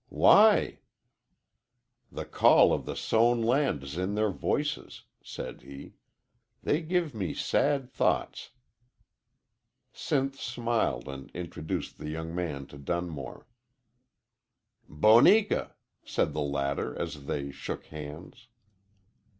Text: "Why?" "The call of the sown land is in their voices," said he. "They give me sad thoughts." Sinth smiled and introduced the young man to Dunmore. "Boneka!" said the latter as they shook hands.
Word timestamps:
"Why?" 0.09 0.79
"The 2.11 2.25
call 2.25 2.73
of 2.73 2.85
the 2.87 2.95
sown 2.95 3.39
land 3.43 3.83
is 3.83 3.97
in 3.99 4.15
their 4.15 4.31
voices," 4.31 5.03
said 5.23 5.61
he. 5.61 5.93
"They 6.63 6.81
give 6.81 7.13
me 7.13 7.35
sad 7.35 7.87
thoughts." 7.87 8.49
Sinth 9.93 10.37
smiled 10.39 11.07
and 11.07 11.29
introduced 11.35 11.99
the 11.99 12.09
young 12.09 12.33
man 12.33 12.65
to 12.73 12.79
Dunmore. 12.79 13.45
"Boneka!" 14.89 15.73
said 16.03 16.33
the 16.33 16.41
latter 16.41 16.99
as 16.99 17.27
they 17.27 17.51
shook 17.51 17.85
hands. 17.93 18.47